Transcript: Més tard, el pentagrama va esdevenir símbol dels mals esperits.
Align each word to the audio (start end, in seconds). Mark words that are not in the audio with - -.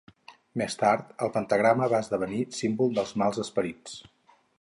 Més 0.59 0.77
tard, 0.83 1.11
el 1.25 1.29
pentagrama 1.35 1.89
va 1.93 1.99
esdevenir 2.05 2.41
símbol 2.61 2.97
dels 3.01 3.13
mals 3.23 3.39
esperits. 3.45 4.01